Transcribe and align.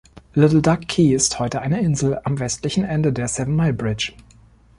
Little 0.33 0.61
Duck 0.63 0.87
Key 0.87 1.13
ist 1.13 1.37
heute 1.37 1.61
eine 1.61 1.79
Insel 1.79 2.19
am 2.23 2.39
westlichen 2.39 2.83
Ende 2.83 3.13
der 3.13 3.27
Seven 3.27 3.55
Mile 3.55 3.73
Bridge. 3.75 4.13